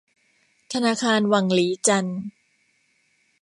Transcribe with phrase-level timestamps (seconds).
[0.73, 2.05] ธนาคารหวั่งหลีจัน